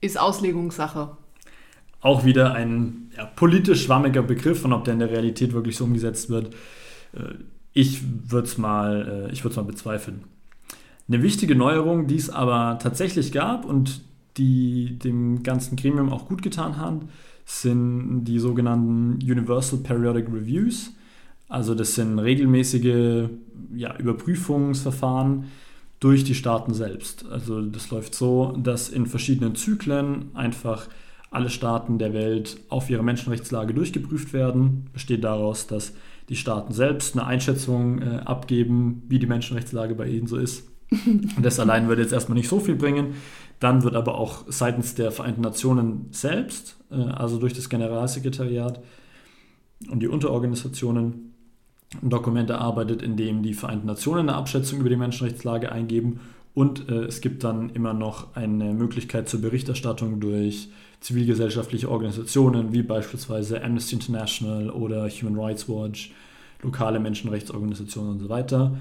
[0.00, 1.16] ist Auslegungssache.
[2.00, 5.84] Auch wieder ein ja, politisch schwammiger Begriff und ob der in der Realität wirklich so
[5.84, 6.54] umgesetzt wird.
[7.12, 7.34] Äh,
[7.72, 10.24] ich würde es mal, äh, mal bezweifeln.
[11.08, 14.02] Eine wichtige Neuerung, die es aber tatsächlich gab und
[14.36, 17.00] die dem ganzen Gremium auch gut getan hat,
[17.44, 20.92] sind die sogenannten Universal Periodic Reviews.
[21.48, 23.28] Also das sind regelmäßige
[23.74, 25.46] ja, Überprüfungsverfahren
[26.00, 27.26] durch die Staaten selbst.
[27.30, 30.88] Also das läuft so, dass in verschiedenen Zyklen einfach
[31.30, 34.88] alle Staaten der Welt auf ihre Menschenrechtslage durchgeprüft werden.
[34.92, 35.92] Besteht daraus, dass
[36.28, 40.68] die Staaten selbst eine Einschätzung äh, abgeben, wie die Menschenrechtslage bei ihnen so ist.
[40.90, 43.14] Und das allein würde jetzt erstmal nicht so viel bringen.
[43.60, 48.82] Dann wird aber auch seitens der Vereinten Nationen selbst, äh, also durch das Generalsekretariat
[49.88, 51.29] und die Unterorganisationen,
[52.02, 56.20] ein Dokument erarbeitet, in dem die Vereinten Nationen eine Abschätzung über die Menschenrechtslage eingeben
[56.54, 60.68] und äh, es gibt dann immer noch eine Möglichkeit zur Berichterstattung durch
[61.00, 66.12] zivilgesellschaftliche Organisationen wie beispielsweise Amnesty International oder Human Rights Watch,
[66.62, 68.76] lokale Menschenrechtsorganisationen und so weiter.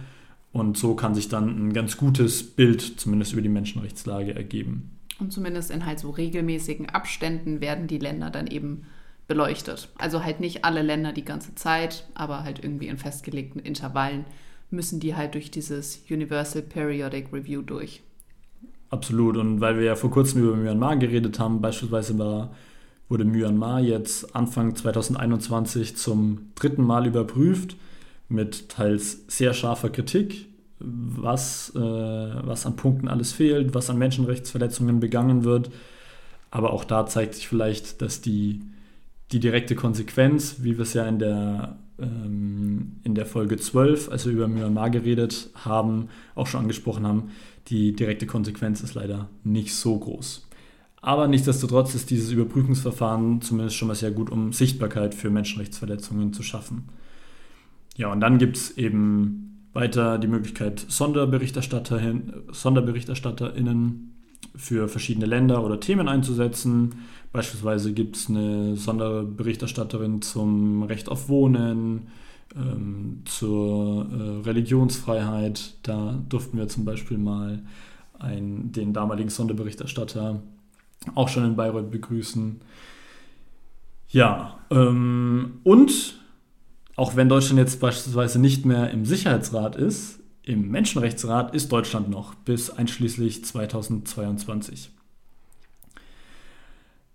[0.51, 4.97] Und so kann sich dann ein ganz gutes Bild zumindest über die Menschenrechtslage ergeben.
[5.19, 8.85] Und zumindest in halt so regelmäßigen Abständen werden die Länder dann eben
[9.29, 9.87] beleuchtet.
[9.97, 14.25] Also halt nicht alle Länder die ganze Zeit, aber halt irgendwie in festgelegten Intervallen
[14.71, 18.01] müssen die halt durch dieses Universal Periodic Review durch.
[18.89, 19.37] Absolut.
[19.37, 22.49] Und weil wir ja vor kurzem über Myanmar geredet haben, beispielsweise war,
[23.07, 27.75] wurde Myanmar jetzt Anfang 2021 zum dritten Mal überprüft
[28.29, 30.47] mit teils sehr scharfer Kritik,
[30.79, 35.69] was, äh, was an Punkten alles fehlt, was an Menschenrechtsverletzungen begangen wird.
[36.49, 38.61] Aber auch da zeigt sich vielleicht, dass die,
[39.31, 44.25] die direkte Konsequenz, wie wir es ja in der, ähm, in der Folge 12, als
[44.25, 47.31] wir über Myanmar geredet haben, auch schon angesprochen haben,
[47.67, 50.47] die direkte Konsequenz ist leider nicht so groß.
[51.01, 56.43] Aber nichtsdestotrotz ist dieses Überprüfungsverfahren zumindest schon mal sehr gut, um Sichtbarkeit für Menschenrechtsverletzungen zu
[56.43, 56.89] schaffen.
[57.95, 64.18] Ja, und dann gibt es eben weiter die Möglichkeit, Sonderberichterstatterin, SonderberichterstatterInnen
[64.55, 66.95] für verschiedene Länder oder Themen einzusetzen.
[67.31, 72.07] Beispielsweise gibt es eine Sonderberichterstatterin zum Recht auf Wohnen,
[72.55, 75.75] ähm, zur äh, Religionsfreiheit.
[75.83, 77.63] Da durften wir zum Beispiel mal
[78.17, 80.41] einen, den damaligen Sonderberichterstatter
[81.15, 82.59] auch schon in Bayreuth begrüßen.
[84.09, 86.19] Ja, ähm, und
[86.95, 90.18] auch wenn Deutschland jetzt beispielsweise nicht mehr im Sicherheitsrat ist,
[90.49, 94.89] im Menschenrechtsrat ist Deutschland noch bis einschließlich 2022.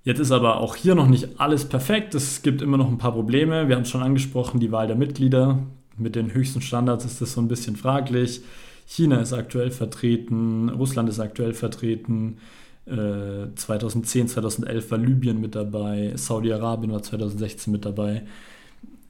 [0.05, 2.15] Jetzt ist aber auch hier noch nicht alles perfekt.
[2.15, 3.69] Es gibt immer noch ein paar Probleme.
[3.69, 5.59] Wir haben es schon angesprochen, die Wahl der Mitglieder.
[5.97, 8.43] Mit den höchsten Standards ist das so ein bisschen fraglich.
[8.87, 12.39] China ist aktuell vertreten, Russland ist aktuell vertreten.
[12.87, 18.23] 2010, äh, 2011 war Libyen mit dabei, Saudi-Arabien war 2016 mit dabei.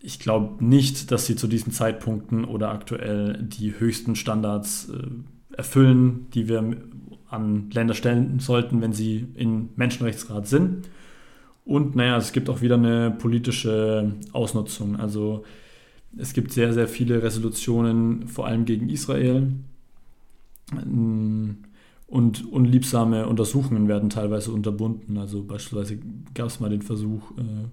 [0.06, 6.26] Ich glaube nicht, dass sie zu diesen Zeitpunkten oder aktuell die höchsten Standards äh, erfüllen,
[6.34, 6.76] die wir
[7.30, 10.90] an Länder stellen sollten, wenn sie in Menschenrechtsrat sind.
[11.64, 14.96] Und naja, es gibt auch wieder eine politische Ausnutzung.
[14.96, 15.44] Also
[16.18, 19.54] es gibt sehr, sehr viele Resolutionen, vor allem gegen Israel.
[22.06, 25.16] Und unliebsame Untersuchungen werden teilweise unterbunden.
[25.16, 25.98] Also beispielsweise
[26.34, 27.68] gab es mal den Versuch, äh,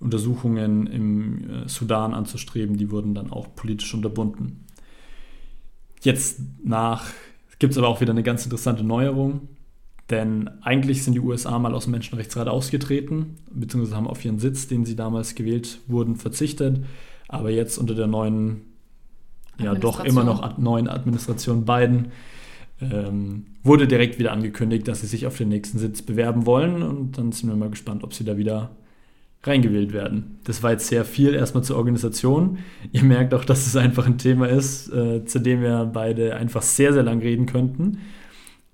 [0.00, 4.64] Untersuchungen im äh, Sudan anzustreben, die wurden dann auch politisch unterbunden.
[6.02, 7.06] Jetzt nach
[7.58, 9.48] gibt es aber auch wieder eine ganz interessante Neuerung,
[10.10, 14.68] denn eigentlich sind die USA mal aus dem Menschenrechtsrat ausgetreten, beziehungsweise haben auf ihren Sitz,
[14.68, 16.84] den sie damals gewählt wurden, verzichtet.
[17.26, 18.62] Aber jetzt unter der neuen,
[19.60, 22.08] ja doch immer noch neuen Administration Biden
[22.80, 26.82] ähm, wurde direkt wieder angekündigt, dass sie sich auf den nächsten Sitz bewerben wollen.
[26.82, 28.70] Und dann sind wir mal gespannt, ob sie da wieder
[29.44, 30.40] reingewählt werden.
[30.44, 32.58] Das war jetzt sehr viel erstmal zur Organisation.
[32.92, 36.62] Ihr merkt auch, dass es einfach ein Thema ist, äh, zu dem wir beide einfach
[36.62, 37.98] sehr, sehr lang reden könnten.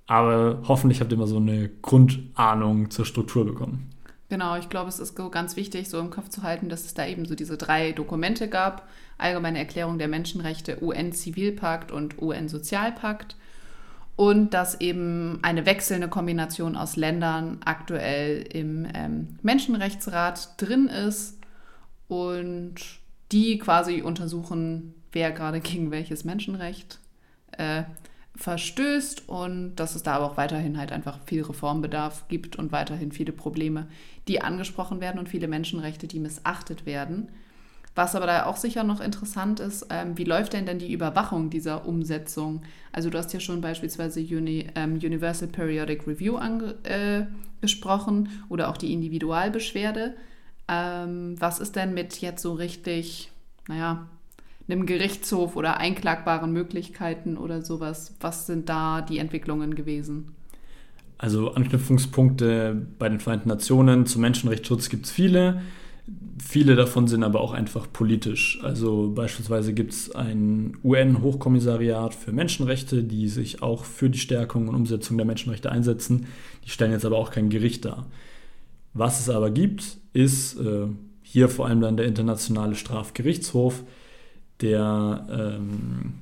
[0.06, 3.90] Aber hoffentlich habt ihr mal so eine Grundahnung zur Struktur bekommen.
[4.28, 7.06] Genau, ich glaube, es ist ganz wichtig, so im Kopf zu halten, dass es da
[7.06, 8.88] eben so diese drei Dokumente gab.
[9.16, 13.36] Allgemeine Erklärung der Menschenrechte, UN-Zivilpakt und UN-Sozialpakt.
[14.16, 21.38] Und dass eben eine wechselnde Kombination aus Ländern aktuell im ähm, Menschenrechtsrat drin ist
[22.06, 22.76] und
[23.32, 27.00] die quasi untersuchen, wer gerade gegen welches Menschenrecht
[27.52, 27.82] äh,
[28.36, 33.12] verstößt und dass es da aber auch weiterhin halt einfach viel Reformbedarf gibt und weiterhin
[33.12, 33.86] viele Probleme,
[34.26, 37.30] die angesprochen werden und viele Menschenrechte, die missachtet werden.
[37.94, 41.48] Was aber da auch sicher noch interessant ist, ähm, wie läuft denn denn die Überwachung
[41.48, 42.62] dieser Umsetzung?
[42.90, 48.76] Also du hast ja schon beispielsweise Uni, ähm, Universal Periodic Review angesprochen äh, oder auch
[48.76, 50.14] die Individualbeschwerde.
[50.66, 53.30] Ähm, was ist denn mit jetzt so richtig,
[53.68, 54.08] naja,
[54.66, 58.14] einem Gerichtshof oder einklagbaren Möglichkeiten oder sowas?
[58.20, 60.34] Was sind da die Entwicklungen gewesen?
[61.18, 65.62] Also Anknüpfungspunkte bei den Vereinten Nationen zum Menschenrechtsschutz gibt es viele.
[66.38, 68.58] Viele davon sind aber auch einfach politisch.
[68.62, 74.74] Also beispielsweise gibt es ein UN-Hochkommissariat für Menschenrechte, die sich auch für die Stärkung und
[74.74, 76.26] Umsetzung der Menschenrechte einsetzen.
[76.64, 78.06] Die stellen jetzt aber auch kein Gericht dar.
[78.92, 80.86] Was es aber gibt, ist äh,
[81.22, 83.82] hier vor allem dann der Internationale Strafgerichtshof,
[84.60, 85.26] der
[85.58, 86.14] ähm,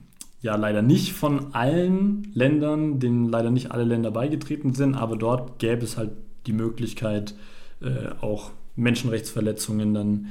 [0.42, 5.58] ja leider nicht von allen Ländern, denen leider nicht alle Länder beigetreten sind, aber dort
[5.58, 6.12] gäbe es halt
[6.46, 7.34] die Möglichkeit,
[7.80, 10.28] äh, auch Menschenrechtsverletzungen dann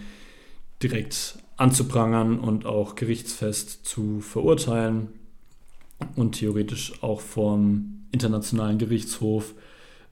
[0.82, 5.10] direkt anzuprangern und auch gerichtsfest zu verurteilen
[6.15, 9.54] und theoretisch auch vom Internationalen Gerichtshof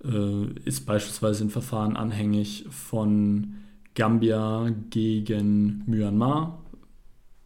[0.04, 3.56] äh, ist beispielsweise ein Verfahren anhängig von
[3.96, 6.62] Gambia gegen Myanmar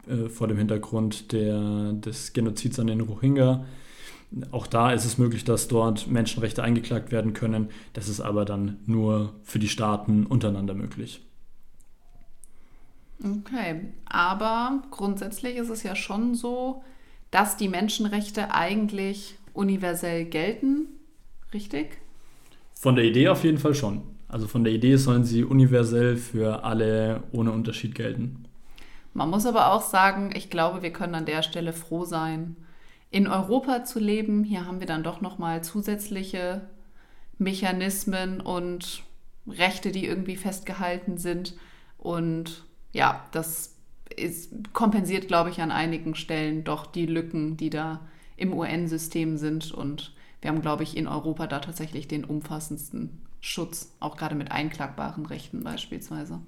[0.06, 3.64] äh, vor dem Hintergrund der, des Genozids an den Rohingya.
[4.50, 7.68] Auch da ist es möglich, dass dort Menschenrechte eingeklagt werden können.
[7.92, 11.20] Das ist aber dann nur für die Staaten untereinander möglich.
[13.22, 16.82] Okay, aber grundsätzlich ist es ja schon so,
[17.30, 20.88] dass die Menschenrechte eigentlich universell gelten,
[21.52, 21.98] richtig?
[22.74, 24.02] Von der Idee auf jeden Fall schon.
[24.28, 28.44] Also von der Idee sollen sie universell für alle ohne Unterschied gelten.
[29.12, 32.56] Man muss aber auch sagen, ich glaube, wir können an der Stelle froh sein,
[33.14, 34.42] in Europa zu leben.
[34.42, 36.62] Hier haben wir dann doch noch mal zusätzliche
[37.38, 39.04] Mechanismen und
[39.46, 41.54] Rechte, die irgendwie festgehalten sind.
[41.96, 43.76] Und ja, das
[44.16, 48.00] ist, kompensiert, glaube ich, an einigen Stellen doch die Lücken, die da
[48.36, 49.70] im UN-System sind.
[49.70, 54.50] Und wir haben, glaube ich, in Europa da tatsächlich den umfassendsten Schutz, auch gerade mit
[54.50, 56.40] einklagbaren Rechten beispielsweise.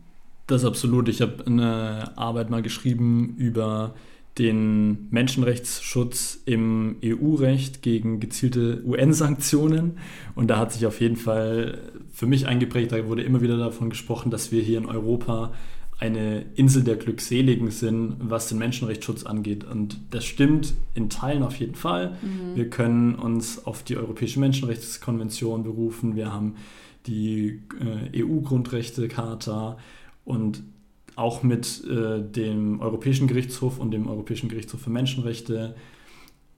[0.49, 1.09] Das absolut.
[1.09, 3.95] Ich habe eine Arbeit mal geschrieben über
[4.39, 9.99] den Menschenrechtsschutz im EU-Recht gegen gezielte UN-Sanktionen.
[10.35, 11.79] Und da hat sich auf jeden Fall
[12.13, 15.53] für mich eingeprägt, da wurde immer wieder davon gesprochen, dass wir hier in Europa
[15.99, 19.65] eine Insel der Glückseligen sind, was den Menschenrechtsschutz angeht.
[19.65, 22.19] Und das stimmt in Teilen auf jeden Fall.
[22.23, 22.55] Mhm.
[22.55, 26.15] Wir können uns auf die Europäische Menschenrechtskonvention berufen.
[26.15, 26.57] Wir haben
[27.07, 27.63] die
[28.13, 29.79] äh, EU-Grundrechtecharta
[30.25, 30.63] und
[31.17, 35.75] auch mit äh, dem Europäischen Gerichtshof und dem Europäischen Gerichtshof für Menschenrechte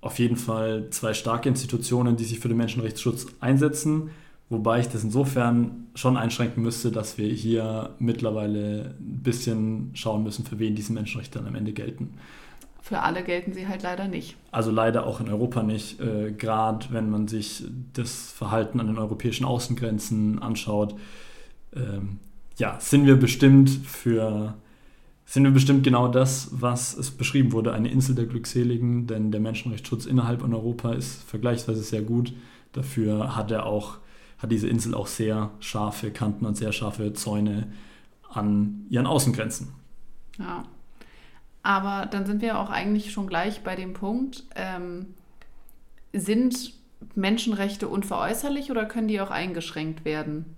[0.01, 4.11] auf jeden Fall zwei starke Institutionen, die sich für den Menschenrechtsschutz einsetzen.
[4.51, 10.45] Wobei ich das insofern schon einschränken müsste, dass wir hier mittlerweile ein bisschen schauen müssen,
[10.45, 12.15] für wen diese Menschenrechte dann am Ende gelten.
[12.81, 14.37] Für alle gelten sie halt leider nicht.
[14.51, 16.01] Also leider auch in Europa nicht.
[16.01, 20.95] Äh, Gerade wenn man sich das Verhalten an den europäischen Außengrenzen anschaut,
[21.77, 22.19] ähm,
[22.59, 24.55] ja, sind wir bestimmt für
[25.25, 29.43] sind wir bestimmt genau das, was es beschrieben wurde, eine Insel der Glückseligen, denn der
[29.43, 32.33] Menschenrechtsschutz innerhalb von Europa ist vergleichsweise sehr gut.
[32.73, 33.99] Dafür hat er auch,
[34.39, 37.71] hat diese Insel auch sehr scharfe Kanten und sehr scharfe Zäune
[38.31, 39.69] an ihren Außengrenzen.
[40.39, 40.65] Ja.
[41.63, 45.09] Aber dann sind wir auch eigentlich schon gleich bei dem Punkt, ähm,
[46.15, 46.73] sind
[47.15, 50.57] Menschenrechte unveräußerlich oder können die auch eingeschränkt werden?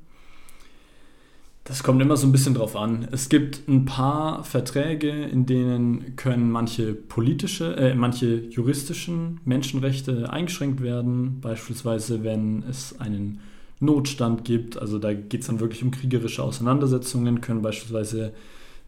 [1.64, 3.07] Das kommt immer so ein bisschen drauf an.
[3.12, 10.81] Es gibt ein paar Verträge, in denen können manche politische, äh, manche juristischen Menschenrechte eingeschränkt
[10.81, 11.40] werden.
[11.40, 13.40] Beispielsweise, wenn es einen
[13.79, 18.33] Notstand gibt, also da geht es dann wirklich um kriegerische Auseinandersetzungen, können beispielsweise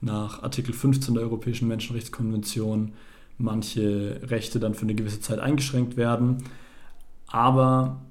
[0.01, 2.93] nach Artikel 15 der Europäischen Menschenrechtskonvention
[3.39, 6.45] manche Rechte dann für eine gewisse Zeit eingeschränkt werden.
[7.27, 8.03] Aber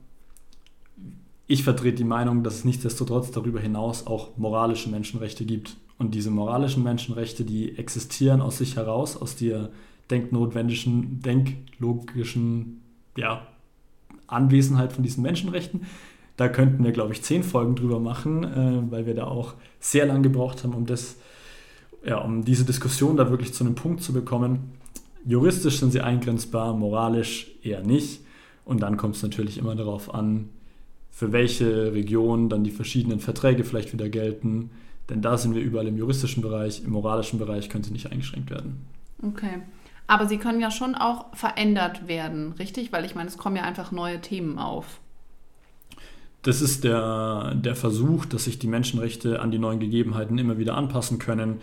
[1.51, 5.75] ich vertrete die Meinung, dass es nichtsdestotrotz darüber hinaus auch moralische Menschenrechte gibt.
[5.97, 9.69] Und diese moralischen Menschenrechte, die existieren aus sich heraus, aus der
[10.09, 12.81] denknotwendigen, denklogischen
[13.17, 13.45] ja,
[14.27, 15.81] Anwesenheit von diesen Menschenrechten.
[16.37, 20.05] Da könnten wir, glaube ich, zehn Folgen drüber machen, äh, weil wir da auch sehr
[20.05, 21.17] lange gebraucht haben, um, das,
[22.05, 24.71] ja, um diese Diskussion da wirklich zu einem Punkt zu bekommen.
[25.25, 28.21] Juristisch sind sie eingrenzbar, moralisch eher nicht.
[28.63, 30.47] Und dann kommt es natürlich immer darauf an,
[31.11, 34.71] für welche Region dann die verschiedenen Verträge vielleicht wieder gelten.
[35.09, 38.49] Denn da sind wir überall im juristischen Bereich, im moralischen Bereich können sie nicht eingeschränkt
[38.49, 38.85] werden.
[39.21, 39.61] Okay.
[40.07, 42.91] Aber sie können ja schon auch verändert werden, richtig?
[42.91, 44.99] Weil ich meine, es kommen ja einfach neue Themen auf.
[46.41, 50.75] Das ist der, der Versuch, dass sich die Menschenrechte an die neuen Gegebenheiten immer wieder
[50.75, 51.61] anpassen können.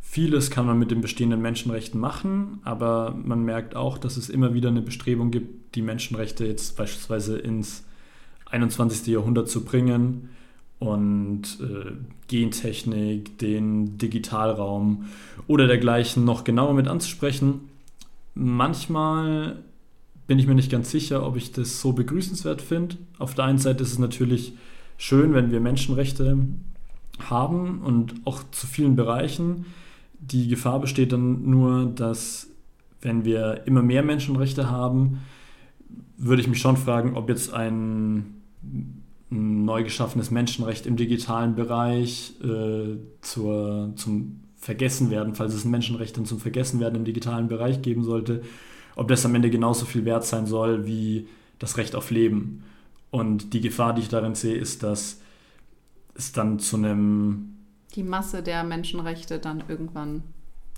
[0.00, 4.52] Vieles kann man mit den bestehenden Menschenrechten machen, aber man merkt auch, dass es immer
[4.52, 7.84] wieder eine Bestrebung gibt, die Menschenrechte jetzt beispielsweise ins
[8.50, 9.06] 21.
[9.06, 10.30] Jahrhundert zu bringen
[10.78, 11.92] und äh,
[12.28, 15.04] Gentechnik, den Digitalraum
[15.46, 17.68] oder dergleichen noch genauer mit anzusprechen.
[18.34, 19.62] Manchmal
[20.26, 22.96] bin ich mir nicht ganz sicher, ob ich das so begrüßenswert finde.
[23.18, 24.54] Auf der einen Seite ist es natürlich
[24.96, 26.38] schön, wenn wir Menschenrechte
[27.28, 29.66] haben und auch zu vielen Bereichen.
[30.18, 32.48] Die Gefahr besteht dann nur, dass
[33.02, 35.20] wenn wir immer mehr Menschenrechte haben,
[36.16, 38.39] würde ich mich schon fragen, ob jetzt ein ein
[39.30, 46.26] neu geschaffenes Menschenrecht im digitalen Bereich äh, zur, zum Vergessenwerden, falls es ein Menschenrecht dann
[46.26, 48.42] zum Vergessenwerden im digitalen Bereich geben sollte,
[48.96, 52.64] ob das am Ende genauso viel wert sein soll wie das Recht auf Leben.
[53.10, 55.20] Und die Gefahr, die ich darin sehe, ist, dass
[56.14, 57.56] es dann zu einem...
[57.94, 60.22] Die Masse der Menschenrechte dann irgendwann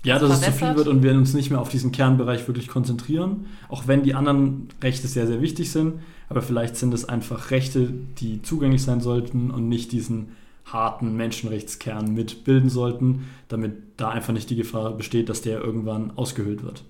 [0.03, 2.67] ja, dass es zu viel wird und wir uns nicht mehr auf diesen Kernbereich wirklich
[2.67, 6.01] konzentrieren, auch wenn die anderen Rechte sehr, sehr wichtig sind.
[6.33, 12.11] Aber vielleicht sind es einfach Rechte, die zugänglich sein sollten und nicht diesen harten Menschenrechtskern
[12.11, 16.85] mitbilden sollten, damit da einfach nicht die Gefahr besteht, dass der irgendwann ausgehöhlt wird.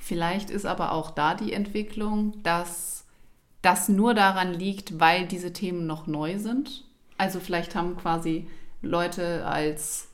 [0.00, 3.04] Vielleicht ist aber auch da die Entwicklung, dass
[3.62, 6.82] das nur daran liegt, weil diese Themen noch neu sind.
[7.18, 8.48] Also vielleicht haben quasi
[8.82, 10.08] Leute als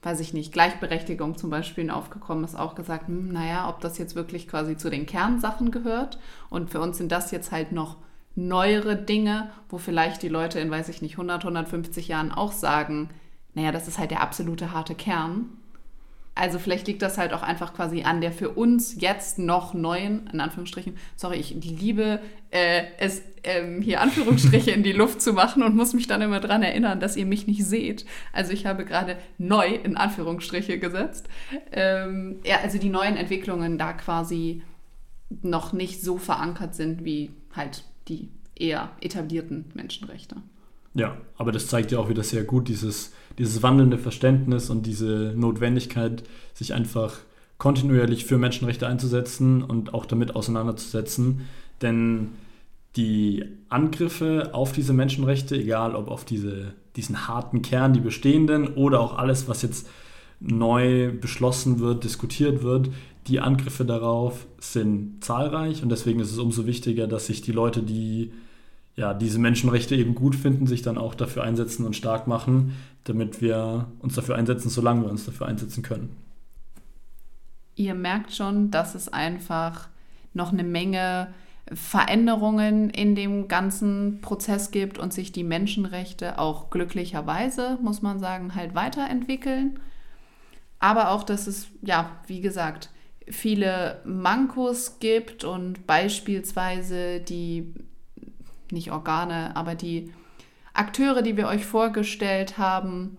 [0.00, 4.14] weiß ich nicht, Gleichberechtigung zum Beispiel aufgekommen ist, auch gesagt, hm, naja, ob das jetzt
[4.14, 6.18] wirklich quasi zu den Kernsachen gehört.
[6.50, 7.96] Und für uns sind das jetzt halt noch
[8.36, 13.10] neuere Dinge, wo vielleicht die Leute in, weiß ich nicht, 100, 150 Jahren auch sagen,
[13.54, 15.50] naja, das ist halt der absolute harte Kern.
[16.36, 20.28] Also vielleicht liegt das halt auch einfach quasi an der für uns jetzt noch neuen,
[20.32, 22.18] in Anführungsstrichen, sorry, ich Liebe,
[22.50, 26.40] äh, es ähm, hier Anführungsstriche in die Luft zu machen und muss mich dann immer
[26.40, 28.04] daran erinnern, dass ihr mich nicht seht.
[28.32, 31.28] Also ich habe gerade neu in Anführungsstriche gesetzt.
[31.70, 34.62] Ähm, ja, also die neuen Entwicklungen da quasi
[35.42, 40.36] noch nicht so verankert sind wie halt die eher etablierten Menschenrechte.
[40.94, 45.34] Ja, aber das zeigt ja auch wieder sehr gut dieses, dieses wandelnde Verständnis und diese
[45.36, 46.22] Notwendigkeit,
[46.54, 47.18] sich einfach
[47.58, 51.48] kontinuierlich für Menschenrechte einzusetzen und auch damit auseinanderzusetzen.
[51.82, 52.30] Denn
[52.96, 59.00] die Angriffe auf diese Menschenrechte, egal ob auf diese, diesen harten Kern, die bestehenden, oder
[59.00, 59.88] auch alles, was jetzt
[60.38, 62.90] neu beschlossen wird, diskutiert wird,
[63.26, 67.82] die Angriffe darauf sind zahlreich und deswegen ist es umso wichtiger, dass sich die Leute,
[67.82, 68.32] die
[68.96, 73.40] ja, diese Menschenrechte eben gut finden, sich dann auch dafür einsetzen und stark machen, damit
[73.40, 76.16] wir uns dafür einsetzen, solange wir uns dafür einsetzen können.
[77.74, 79.88] Ihr merkt schon, dass es einfach
[80.32, 81.28] noch eine Menge
[81.72, 88.54] Veränderungen in dem ganzen Prozess gibt und sich die Menschenrechte auch glücklicherweise, muss man sagen,
[88.54, 89.80] halt weiterentwickeln.
[90.78, 92.90] Aber auch, dass es, ja, wie gesagt,
[93.28, 97.74] viele Mankos gibt und beispielsweise die,
[98.70, 100.12] nicht Organe, aber die
[100.72, 103.16] Akteure, die wir euch vorgestellt haben,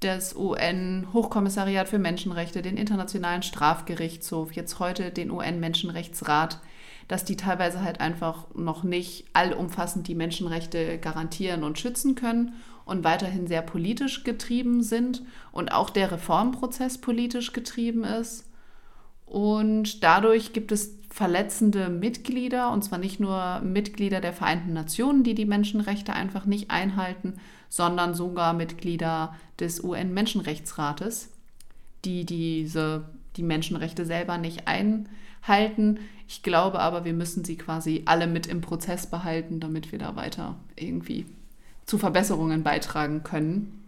[0.00, 6.60] das UN-Hochkommissariat für Menschenrechte, den Internationalen Strafgerichtshof, jetzt heute den UN-Menschenrechtsrat,
[7.08, 13.02] dass die teilweise halt einfach noch nicht allumfassend die Menschenrechte garantieren und schützen können und
[13.02, 15.22] weiterhin sehr politisch getrieben sind
[15.52, 18.47] und auch der Reformprozess politisch getrieben ist.
[19.28, 25.34] Und dadurch gibt es verletzende Mitglieder, und zwar nicht nur Mitglieder der Vereinten Nationen, die
[25.34, 27.34] die Menschenrechte einfach nicht einhalten,
[27.68, 31.30] sondern sogar Mitglieder des UN-Menschenrechtsrates,
[32.04, 33.04] die diese,
[33.36, 35.98] die Menschenrechte selber nicht einhalten.
[36.26, 40.16] Ich glaube aber, wir müssen sie quasi alle mit im Prozess behalten, damit wir da
[40.16, 41.26] weiter irgendwie
[41.84, 43.87] zu Verbesserungen beitragen können.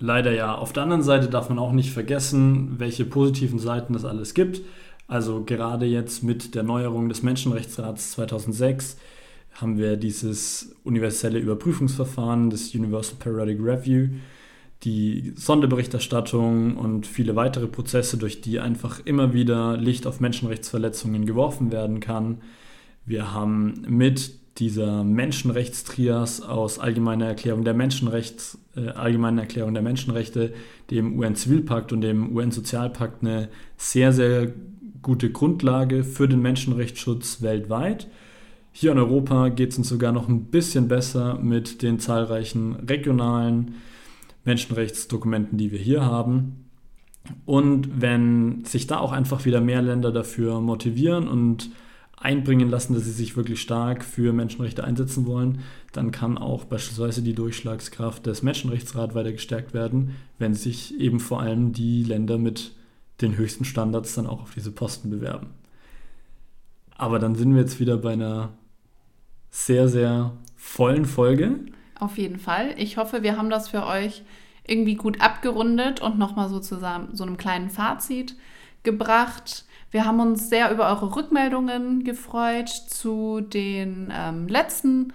[0.00, 0.54] Leider ja.
[0.54, 4.62] Auf der anderen Seite darf man auch nicht vergessen, welche positiven Seiten es alles gibt.
[5.06, 8.96] Also gerade jetzt mit der Neuerung des Menschenrechtsrats 2006
[9.52, 14.08] haben wir dieses universelle Überprüfungsverfahren, das Universal Periodic Review,
[14.84, 21.72] die Sonderberichterstattung und viele weitere Prozesse, durch die einfach immer wieder Licht auf Menschenrechtsverletzungen geworfen
[21.72, 22.40] werden kann.
[23.04, 30.52] Wir haben mit dieser Menschenrechtstrias aus Allgemeiner Erklärung der Menschenrechts, äh, Allgemeinen Erklärung der Menschenrechte,
[30.90, 34.52] dem UN-Zivilpakt und dem UN-Sozialpakt eine sehr, sehr
[35.02, 38.08] gute Grundlage für den Menschenrechtsschutz weltweit.
[38.72, 43.76] Hier in Europa geht es uns sogar noch ein bisschen besser mit den zahlreichen regionalen
[44.44, 46.66] Menschenrechtsdokumenten, die wir hier haben.
[47.46, 51.70] Und wenn sich da auch einfach wieder mehr Länder dafür motivieren und
[52.20, 55.62] einbringen lassen, dass sie sich wirklich stark für Menschenrechte einsetzen wollen,
[55.92, 61.40] dann kann auch beispielsweise die Durchschlagskraft des Menschenrechtsrats weiter gestärkt werden, wenn sich eben vor
[61.40, 62.72] allem die Länder mit
[63.22, 65.48] den höchsten Standards dann auch auf diese Posten bewerben.
[66.96, 68.50] Aber dann sind wir jetzt wieder bei einer
[69.50, 71.60] sehr, sehr vollen Folge.
[71.98, 72.74] Auf jeden Fall.
[72.76, 74.22] Ich hoffe, wir haben das für euch
[74.66, 78.36] irgendwie gut abgerundet und nochmal so zusammen so einem kleinen Fazit
[78.82, 79.64] gebracht.
[79.90, 85.12] Wir haben uns sehr über eure Rückmeldungen gefreut zu den ähm, letzten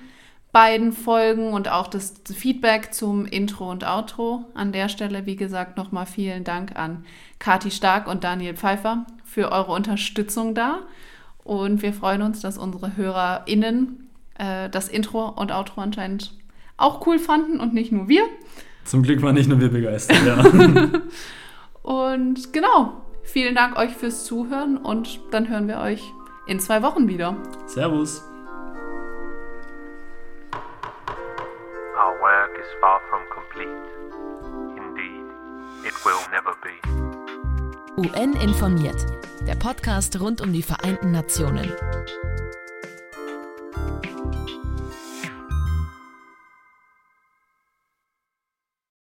[0.51, 4.45] beiden Folgen und auch das Feedback zum Intro und Outro.
[4.53, 7.05] An der Stelle, wie gesagt, nochmal vielen Dank an
[7.39, 10.79] Kati Stark und Daniel Pfeiffer für eure Unterstützung da.
[11.43, 16.33] Und wir freuen uns, dass unsere HörerInnen äh, das Intro und Outro anscheinend
[16.77, 18.23] auch cool fanden und nicht nur wir.
[18.83, 20.43] Zum Glück waren nicht nur wir begeistert, ja.
[21.83, 26.13] und genau, Vielen Dank euch fürs Zuhören und dann hören wir euch
[26.47, 27.35] in zwei Wochen wieder.
[27.65, 28.23] Servus.
[30.53, 33.81] Our work is far from complete.
[34.77, 35.25] Indeed,
[35.85, 36.71] it will never be.
[37.97, 39.05] UN informiert.
[39.47, 41.71] Der Podcast rund um die Vereinten Nationen.